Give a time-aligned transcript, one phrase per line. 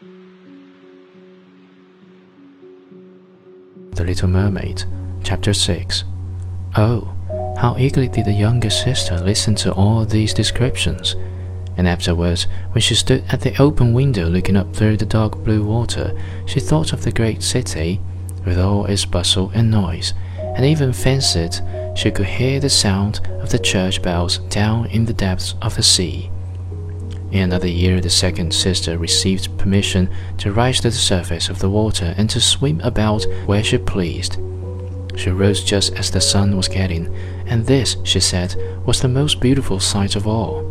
[0.00, 0.06] The
[4.04, 4.84] Little Mermaid,
[5.24, 6.04] Chapter 6.
[6.76, 7.12] Oh,
[7.58, 11.16] how eagerly did the younger sister listen to all these descriptions!
[11.76, 15.64] And afterwards, when she stood at the open window looking up through the dark blue
[15.64, 18.00] water, she thought of the great city,
[18.44, 21.56] with all its bustle and noise, and even fancied
[21.96, 25.82] she could hear the sound of the church bells down in the depths of the
[25.82, 26.30] sea.
[27.30, 30.08] In another year, the second sister received permission
[30.38, 34.38] to rise to the surface of the water and to swim about where she pleased.
[35.14, 37.14] She rose just as the sun was getting,
[37.46, 40.62] and this, she said, was the most beautiful sight of all.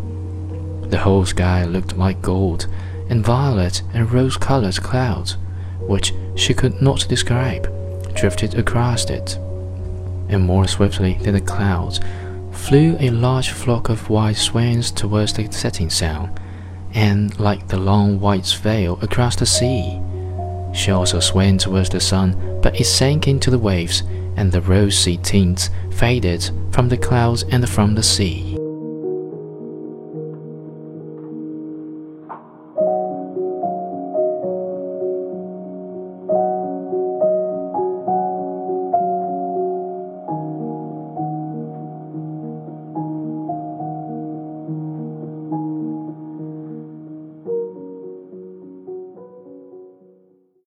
[0.90, 2.66] The whole sky looked like gold,
[3.08, 5.38] and violet and rose colored clouds,
[5.82, 7.72] which she could not describe,
[8.16, 9.36] drifted across it.
[10.30, 12.00] And more swiftly than the clouds
[12.52, 16.32] flew a large flock of white swans towards the setting sun
[16.94, 20.00] and like the long white veil across the sea.
[20.74, 24.04] She also swam towards the sun, but it sank into the waves,
[24.36, 28.47] and the rosy tints faded from the clouds and from the sea.